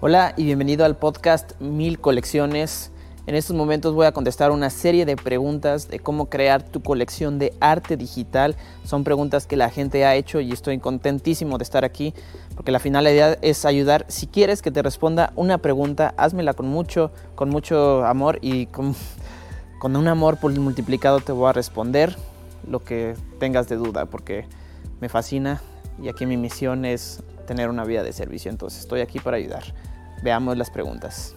[0.00, 2.92] Hola y bienvenido al podcast Mil Colecciones.
[3.26, 7.40] En estos momentos voy a contestar una serie de preguntas de cómo crear tu colección
[7.40, 8.54] de arte digital.
[8.84, 12.14] Son preguntas que la gente ha hecho y estoy contentísimo de estar aquí
[12.54, 14.04] porque la finalidad es ayudar.
[14.06, 18.94] Si quieres que te responda una pregunta, házmela con mucho, con mucho amor y con,
[19.80, 22.14] con un amor multiplicado te voy a responder
[22.70, 24.46] lo que tengas de duda porque
[25.00, 25.60] me fascina
[26.00, 28.48] y aquí mi misión es tener una vida de servicio.
[28.48, 29.64] Entonces estoy aquí para ayudar.
[30.22, 31.34] Veamos las preguntas.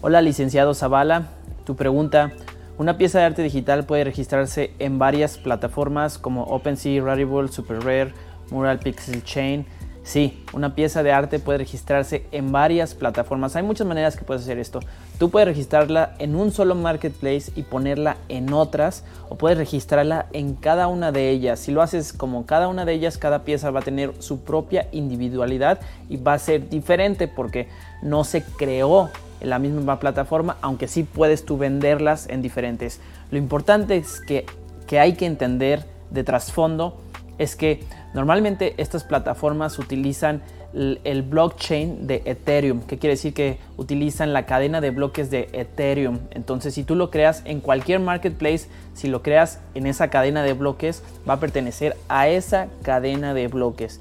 [0.00, 1.28] Hola licenciado Zavala,
[1.64, 2.32] tu pregunta.
[2.78, 8.14] Una pieza de arte digital puede registrarse en varias plataformas como OpenSea, Rarible, SuperRare,
[8.50, 9.66] Mural Pixel Chain
[10.08, 13.56] Sí, una pieza de arte puede registrarse en varias plataformas.
[13.56, 14.80] Hay muchas maneras que puedes hacer esto.
[15.18, 20.54] Tú puedes registrarla en un solo marketplace y ponerla en otras o puedes registrarla en
[20.54, 21.58] cada una de ellas.
[21.58, 24.88] Si lo haces como cada una de ellas, cada pieza va a tener su propia
[24.92, 25.78] individualidad
[26.08, 27.68] y va a ser diferente porque
[28.00, 29.10] no se creó
[29.42, 32.98] en la misma plataforma, aunque sí puedes tú venderlas en diferentes.
[33.30, 34.46] Lo importante es que,
[34.86, 36.98] que hay que entender de trasfondo
[37.38, 37.80] es que
[38.14, 40.42] normalmente estas plataformas utilizan
[40.74, 46.18] el blockchain de Ethereum, que quiere decir que utilizan la cadena de bloques de Ethereum.
[46.30, 50.52] Entonces, si tú lo creas en cualquier marketplace, si lo creas en esa cadena de
[50.52, 54.00] bloques, va a pertenecer a esa cadena de bloques.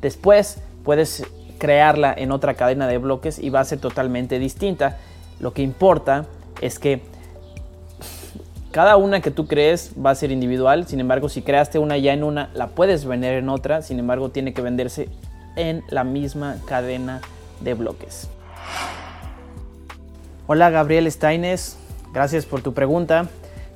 [0.00, 1.24] Después puedes
[1.58, 4.98] crearla en otra cadena de bloques y va a ser totalmente distinta.
[5.38, 6.26] Lo que importa
[6.60, 7.02] es que
[8.70, 12.12] cada una que tú crees va a ser individual, sin embargo si creaste una ya
[12.12, 15.08] en una, la puedes vender en otra, sin embargo tiene que venderse
[15.56, 17.20] en la misma cadena
[17.60, 18.28] de bloques.
[20.46, 21.78] Hola Gabriel Steines,
[22.12, 23.28] gracias por tu pregunta.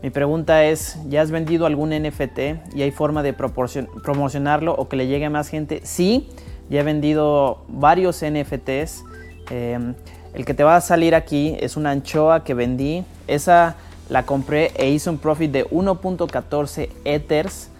[0.02, 4.96] Mi pregunta es, ¿ya has vendido algún NFT y hay forma de promocionarlo o que
[4.96, 5.80] le llegue a más gente?
[5.82, 6.28] Sí,
[6.68, 9.02] ya he vendido varios NFTs.
[9.50, 9.94] Eh,
[10.34, 13.04] el que te va a salir aquí es una anchoa que vendí.
[13.28, 13.76] Esa
[14.08, 17.70] la compré e hice un profit de 1.14 Ethers,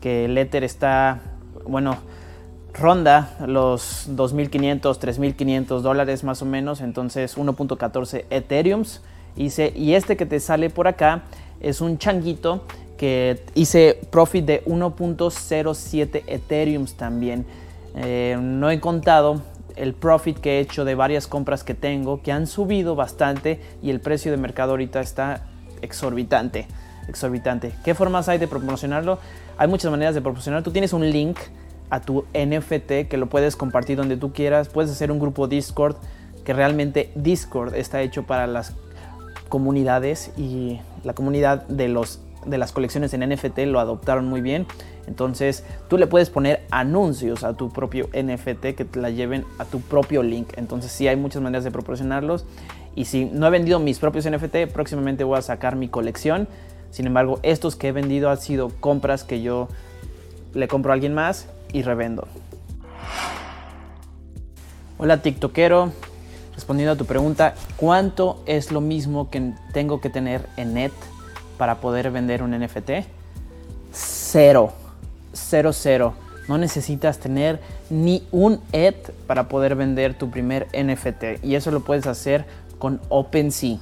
[0.00, 1.20] que el Ether está,
[1.66, 1.96] bueno,
[2.72, 9.02] ronda los 2.500, 3.500 dólares más o menos, entonces 1.14 Ethereums
[9.36, 11.22] hice y este que te sale por acá
[11.60, 12.64] es un changuito
[12.96, 17.44] que hice profit de 1.07 Ethereums también.
[17.96, 19.42] Eh, no he contado
[19.76, 23.90] el profit que he hecho de varias compras que tengo que han subido bastante y
[23.90, 25.42] el precio de mercado ahorita está
[25.82, 26.66] exorbitante,
[27.08, 27.72] exorbitante.
[27.84, 29.18] ¿Qué formas hay de promocionarlo?
[29.58, 30.62] Hay muchas maneras de promocionar.
[30.62, 31.38] Tú tienes un link
[31.90, 34.68] a tu NFT que lo puedes compartir donde tú quieras.
[34.68, 35.96] Puedes hacer un grupo Discord
[36.44, 38.74] que realmente Discord está hecho para las
[39.48, 44.66] comunidades y la comunidad de los de las colecciones en NFT lo adoptaron muy bien.
[45.06, 49.64] Entonces tú le puedes poner anuncios a tu propio NFT que te la lleven a
[49.64, 50.48] tu propio link.
[50.56, 52.44] Entonces sí hay muchas maneras de proporcionarlos.
[52.94, 56.48] Y si no he vendido mis propios NFT, próximamente voy a sacar mi colección.
[56.90, 59.68] Sin embargo, estos que he vendido han sido compras que yo
[60.54, 62.28] le compro a alguien más y revendo.
[64.98, 65.90] Hola TikTokero,
[66.54, 70.92] respondiendo a tu pregunta, ¿cuánto es lo mismo que tengo que tener en net
[71.58, 72.90] para poder vender un NFT?
[73.90, 74.72] Cero,
[75.32, 76.14] cero, cero.
[76.48, 81.80] No necesitas tener ni un ETH para poder vender tu primer NFT y eso lo
[81.80, 82.44] puedes hacer
[82.82, 83.78] con OpenSea.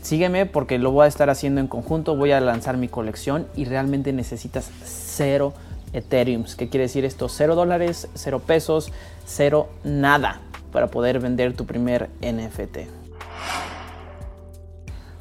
[0.00, 3.66] Sígueme porque lo voy a estar haciendo en conjunto, voy a lanzar mi colección y
[3.66, 5.52] realmente necesitas cero
[5.92, 6.56] Ethereums.
[6.56, 7.28] ¿Qué quiere decir esto?
[7.28, 8.90] Cero dólares, cero pesos,
[9.26, 10.40] cero nada
[10.72, 12.88] para poder vender tu primer NFT.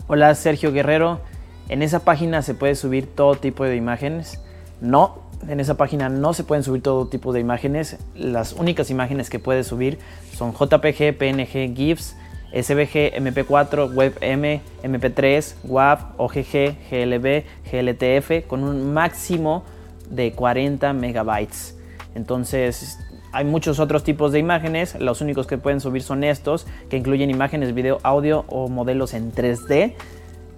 [0.08, 1.20] Hola Sergio Guerrero,
[1.68, 4.40] en esa página se puede subir todo tipo de imágenes.
[4.80, 7.98] No, en esa página no se pueden subir todo tipo de imágenes.
[8.16, 10.00] Las únicas imágenes que puedes subir
[10.34, 12.16] son JPG, PNG, GIFs
[12.54, 19.64] SVG, MP4, WebM, MP3, WAV, OGG, GLB, GLTF con un máximo
[20.10, 21.76] de 40 megabytes.
[22.16, 22.98] Entonces
[23.32, 27.30] hay muchos otros tipos de imágenes, los únicos que pueden subir son estos, que incluyen
[27.30, 29.94] imágenes, video, audio o modelos en 3D,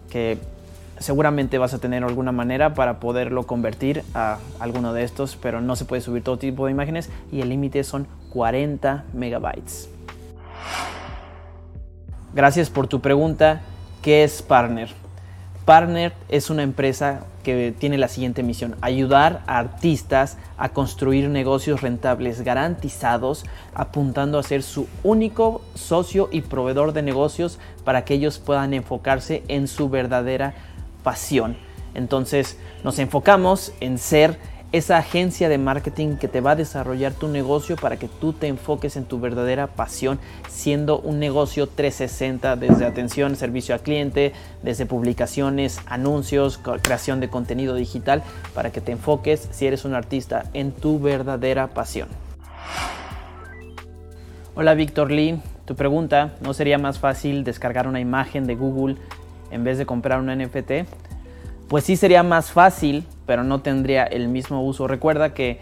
[0.10, 0.38] que
[1.00, 5.76] seguramente vas a tener alguna manera para poderlo convertir a alguno de estos, pero no
[5.76, 9.90] se puede subir todo tipo de imágenes y el límite son 40 megabytes.
[12.34, 13.62] Gracias por tu pregunta.
[14.02, 14.90] ¿Qué es Partner?
[15.66, 21.82] Partner es una empresa que tiene la siguiente misión, ayudar a artistas a construir negocios
[21.82, 23.44] rentables garantizados,
[23.74, 29.44] apuntando a ser su único socio y proveedor de negocios para que ellos puedan enfocarse
[29.50, 30.54] en su verdadera
[31.04, 31.58] pasión.
[31.96, 34.40] Entonces nos enfocamos en ser
[34.72, 38.48] esa agencia de marketing que te va a desarrollar tu negocio para que tú te
[38.48, 44.32] enfoques en tu verdadera pasión, siendo un negocio 360 desde atención, servicio al cliente,
[44.64, 48.24] desde publicaciones, anuncios, creación de contenido digital,
[48.54, 52.08] para que te enfoques, si eres un artista, en tu verdadera pasión.
[54.56, 58.96] Hola Víctor Lee, tu pregunta, ¿no sería más fácil descargar una imagen de Google
[59.52, 60.88] en vez de comprar un NFT?
[61.68, 64.90] Pues sí sería más fácil, pero no tendría el mismo uso.
[64.90, 65.58] Recuerda que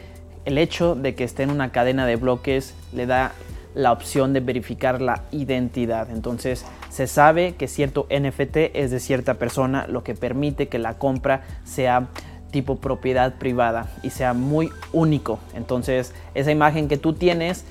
[0.46, 3.34] el hecho de que esté en una cadena de bloques le da
[3.76, 6.10] la opción de verificar la identidad.
[6.10, 10.98] Entonces se sabe que cierto NFT es de cierta persona, lo que permite que la
[10.98, 12.08] compra sea
[12.50, 15.38] tipo propiedad privada y sea muy único.
[15.54, 17.66] Entonces esa imagen que tú tienes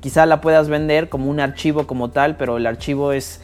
[0.00, 3.40] quizá la puedas vender como un archivo como tal, pero el archivo es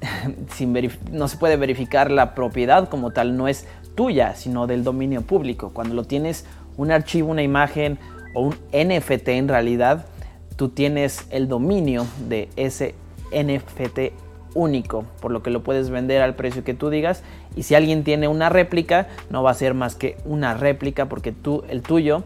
[0.52, 0.76] sin
[1.12, 5.72] no se puede verificar la propiedad como tal, no es tuya, sino del dominio público.
[5.74, 6.46] Cuando lo tienes
[6.76, 7.98] un archivo, una imagen
[8.32, 10.06] o un NFT en realidad,
[10.54, 12.94] tú tienes el dominio de ese
[13.32, 14.12] NFT
[14.54, 17.24] único, por lo que lo puedes vender al precio que tú digas.
[17.56, 21.32] Y si alguien tiene una réplica, no va a ser más que una réplica porque
[21.32, 22.22] tú, el tuyo,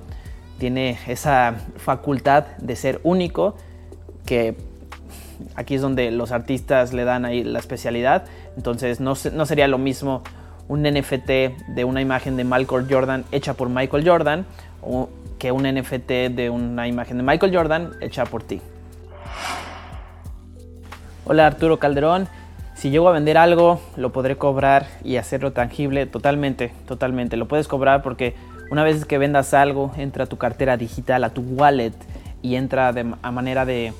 [0.58, 3.56] tiene esa facultad de ser único
[4.26, 4.58] que
[5.54, 8.26] aquí es donde los artistas le dan ahí la especialidad.
[8.58, 10.22] Entonces no, no sería lo mismo
[10.68, 11.28] un NFT
[11.68, 14.46] de una imagen de Michael Jordan hecha por Michael Jordan
[14.80, 18.60] o que un NFT de una imagen de Michael Jordan hecha por ti.
[21.24, 22.28] Hola Arturo Calderón,
[22.74, 27.36] si llego a vender algo lo podré cobrar y hacerlo tangible totalmente, totalmente.
[27.36, 28.34] Lo puedes cobrar porque
[28.70, 31.92] una vez que vendas algo entra a tu cartera digital, a tu wallet
[32.40, 32.92] y entra
[33.22, 33.92] a manera de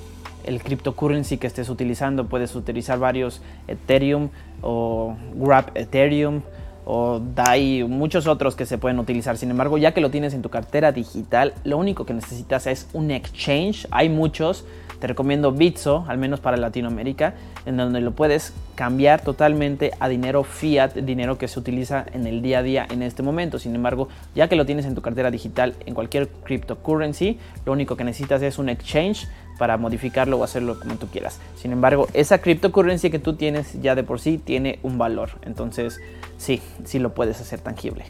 [0.45, 2.27] el cryptocurrency que estés utilizando.
[2.27, 4.31] Puedes utilizar varios Ethereum
[4.63, 6.43] o Grab Ethereum
[6.85, 9.37] o DAI, muchos otros que se pueden utilizar.
[9.37, 12.89] Sin embargo, ya que lo tienes en tu cartera digital, lo único que necesitas es
[12.93, 13.87] un exchange.
[13.91, 14.65] Hay muchos,
[14.99, 17.35] te recomiendo Bitso, al menos para Latinoamérica,
[17.67, 22.43] en donde lo puedes cambiar totalmente a dinero fiat, dinero que se utiliza en el
[22.43, 23.61] día a día en este momento.
[23.61, 27.97] Sin embargo, ya que lo tienes en tu cartera digital en cualquier cryptocurrency, lo único
[27.97, 29.29] que necesitas es un exchange
[29.59, 31.41] para modificarlo o hacerlo como tú quieras.
[31.57, 35.31] Sin embargo, esa cryptocurrency que tú tienes ya de por sí tiene un valor.
[35.43, 36.01] Entonces,
[36.37, 38.07] sí, sí lo puedes hacer tangible.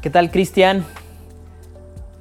[0.00, 0.84] ¿Qué tal, Cristian?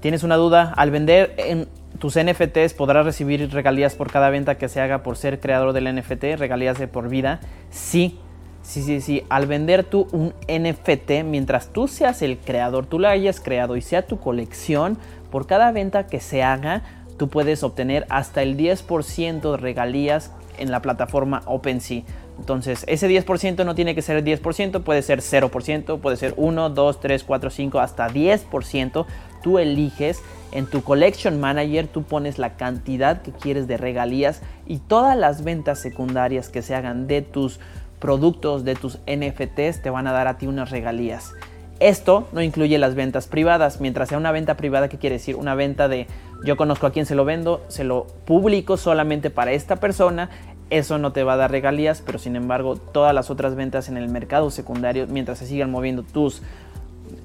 [0.01, 0.73] ¿Tienes una duda?
[0.75, 1.67] Al vender en
[1.99, 5.95] tus NFTs podrás recibir regalías por cada venta que se haga por ser creador del
[5.95, 7.39] NFT, regalías de por vida.
[7.69, 8.19] Sí,
[8.63, 9.23] sí, sí, sí.
[9.29, 13.81] Al vender tú un NFT, mientras tú seas el creador, tú lo hayas creado y
[13.81, 14.97] sea tu colección,
[15.31, 16.83] por cada venta que se haga,
[17.17, 22.03] tú puedes obtener hasta el 10% de regalías en la plataforma OpenSea.
[22.37, 26.69] Entonces, ese 10% no tiene que ser el 10%, puede ser 0%, puede ser 1,
[26.71, 29.05] 2, 3, 4, 5, hasta 10%.
[29.43, 30.21] Tú eliges
[30.51, 35.43] en tu Collection Manager, tú pones la cantidad que quieres de regalías y todas las
[35.43, 37.59] ventas secundarias que se hagan de tus
[38.01, 41.31] productos, de tus NFTs, te van a dar a ti unas regalías.
[41.79, 43.79] Esto no incluye las ventas privadas.
[43.79, 45.35] Mientras sea una venta privada, ¿qué quiere decir?
[45.35, 46.07] Una venta de
[46.43, 50.29] yo conozco a quien se lo vendo, se lo publico solamente para esta persona.
[50.69, 53.97] Eso no te va a dar regalías, pero sin embargo todas las otras ventas en
[53.97, 56.41] el mercado secundario, mientras se sigan moviendo tus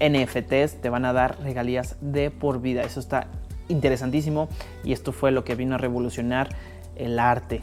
[0.01, 2.83] NFTs, te van a dar regalías de por vida.
[2.83, 3.29] Eso está
[3.69, 4.49] interesantísimo
[4.85, 6.49] y esto fue lo que vino a revolucionar
[6.97, 7.61] el arte.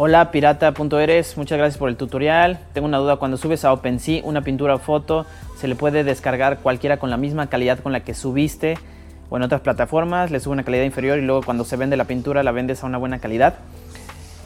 [0.00, 2.60] Hola pirata.eres, muchas gracias por el tutorial.
[2.72, 5.26] Tengo una duda, cuando subes a OpenSea una pintura o foto,
[5.56, 8.78] ¿se le puede descargar cualquiera con la misma calidad con la que subiste?
[9.28, 12.04] O en otras plataformas le sube una calidad inferior y luego cuando se vende la
[12.04, 13.56] pintura la vendes a una buena calidad.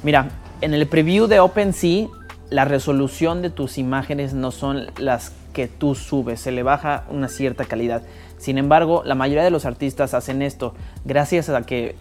[0.03, 0.31] Mira,
[0.63, 2.07] en el preview de OpenSea
[2.49, 7.29] la resolución de tus imágenes no son las que tú subes, se le baja una
[7.29, 8.01] cierta calidad.
[8.39, 10.73] Sin embargo, la mayoría de los artistas hacen esto
[11.05, 11.95] gracias a que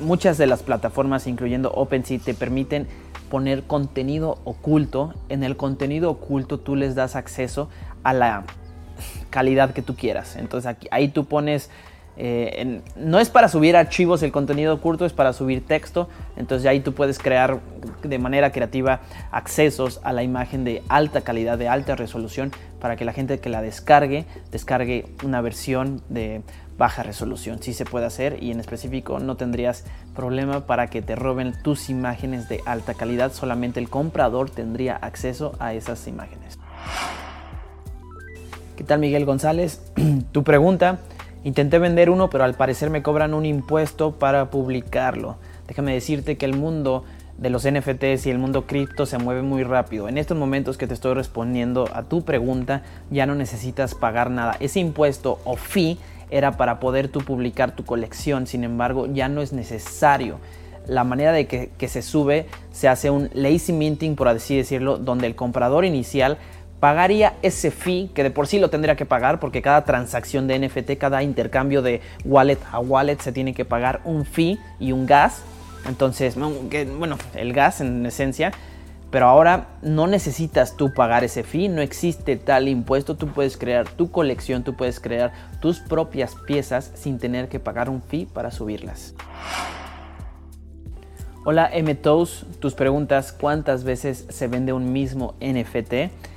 [0.00, 2.86] muchas de las plataformas, incluyendo OpenSea, te permiten
[3.30, 5.14] poner contenido oculto.
[5.28, 7.68] En el contenido oculto tú les das acceso
[8.02, 8.44] a la
[9.30, 10.36] calidad que tú quieras.
[10.36, 11.70] Entonces aquí, ahí tú pones
[12.16, 16.08] eh, no es para subir archivos el contenido oculto, es para subir texto.
[16.36, 17.60] Entonces ahí tú puedes crear
[18.02, 23.04] de manera creativa accesos a la imagen de alta calidad, de alta resolución, para que
[23.04, 26.42] la gente que la descargue, descargue una versión de
[26.76, 27.62] baja resolución.
[27.62, 31.88] Sí se puede hacer y en específico no tendrías problema para que te roben tus
[31.90, 33.32] imágenes de alta calidad.
[33.32, 36.58] Solamente el comprador tendría acceso a esas imágenes.
[38.76, 39.80] ¿Qué tal Miguel González?
[40.32, 40.98] tu pregunta
[41.44, 45.36] Intenté vender uno, pero al parecer me cobran un impuesto para publicarlo.
[45.68, 47.04] Déjame decirte que el mundo
[47.36, 50.08] de los NFTs y el mundo cripto se mueve muy rápido.
[50.08, 54.56] En estos momentos que te estoy respondiendo a tu pregunta, ya no necesitas pagar nada.
[54.58, 55.98] Ese impuesto o fee
[56.30, 60.38] era para poder tú publicar tu colección, sin embargo, ya no es necesario.
[60.86, 64.96] La manera de que, que se sube se hace un lazy minting, por así decirlo,
[64.96, 66.38] donde el comprador inicial
[66.84, 70.58] pagaría ese fee que de por sí lo tendría que pagar porque cada transacción de
[70.58, 75.06] NFT, cada intercambio de wallet a wallet se tiene que pagar un fee y un
[75.06, 75.40] gas.
[75.88, 78.52] Entonces, bueno, el gas en esencia.
[79.10, 83.88] Pero ahora no necesitas tú pagar ese fee, no existe tal impuesto, tú puedes crear
[83.88, 88.50] tu colección, tú puedes crear tus propias piezas sin tener que pagar un fee para
[88.50, 89.14] subirlas.
[91.46, 96.33] Hola MTOS, tus preguntas, ¿cuántas veces se vende un mismo NFT?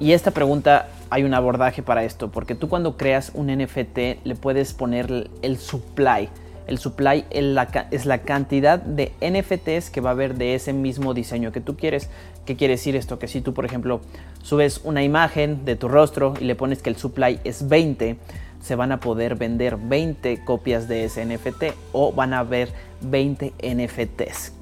[0.00, 4.34] Y esta pregunta hay un abordaje para esto, porque tú cuando creas un NFT le
[4.34, 6.30] puedes poner el supply.
[6.66, 11.52] El supply es la cantidad de NFTs que va a haber de ese mismo diseño
[11.52, 12.08] que tú quieres.
[12.46, 13.18] ¿Qué quiere decir esto?
[13.18, 14.00] Que si tú, por ejemplo,
[14.42, 18.16] subes una imagen de tu rostro y le pones que el supply es 20,
[18.62, 22.70] se van a poder vender 20 copias de ese NFT o van a haber
[23.02, 24.59] 20 NFTs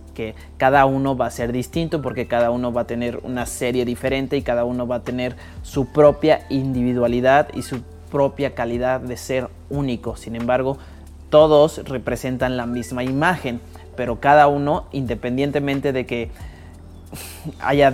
[0.56, 4.36] cada uno va a ser distinto porque cada uno va a tener una serie diferente
[4.36, 9.48] y cada uno va a tener su propia individualidad y su propia calidad de ser
[9.70, 10.16] único.
[10.16, 10.78] Sin embargo,
[11.30, 13.60] todos representan la misma imagen,
[13.96, 16.30] pero cada uno, independientemente de que
[17.60, 17.92] haya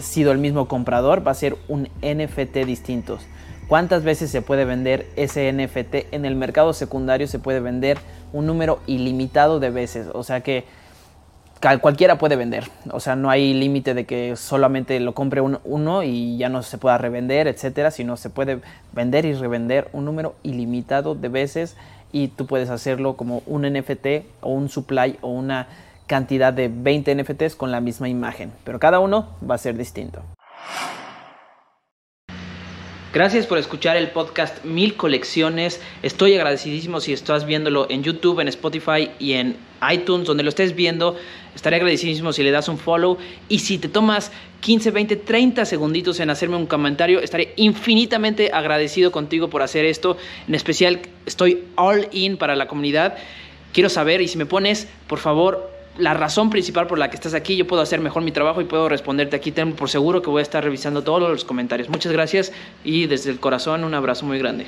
[0.00, 3.18] sido el mismo comprador, va a ser un NFT distinto.
[3.68, 6.12] ¿Cuántas veces se puede vender ese NFT?
[6.12, 7.98] En el mercado secundario se puede vender
[8.32, 10.08] un número ilimitado de veces.
[10.12, 10.64] O sea que
[11.80, 12.64] cualquiera puede vender.
[12.90, 16.78] O sea, no hay límite de que solamente lo compre uno y ya no se
[16.78, 18.60] pueda revender, etcétera, sino se puede
[18.92, 21.76] vender y revender un número ilimitado de veces
[22.12, 24.06] y tú puedes hacerlo como un NFT
[24.40, 25.66] o un supply o una
[26.06, 30.22] cantidad de 20 NFTs con la misma imagen, pero cada uno va a ser distinto.
[33.14, 35.80] Gracias por escuchar el podcast Mil Colecciones.
[36.02, 39.56] Estoy agradecidísimo si estás viéndolo en YouTube, en Spotify y en
[39.88, 41.16] iTunes, donde lo estés viendo.
[41.54, 43.18] Estaré agradecidísimo si le das un follow.
[43.48, 49.12] Y si te tomas 15, 20, 30 segunditos en hacerme un comentario, estaré infinitamente agradecido
[49.12, 50.16] contigo por hacer esto.
[50.48, 53.16] En especial, estoy all in para la comunidad.
[53.72, 57.34] Quiero saber y si me pones, por favor, la razón principal por la que estás
[57.34, 59.52] aquí, yo puedo hacer mejor mi trabajo y puedo responderte aquí.
[59.52, 61.88] Ten por seguro que voy a estar revisando todos los comentarios.
[61.88, 62.52] Muchas gracias
[62.84, 64.66] y desde el corazón un abrazo muy grande.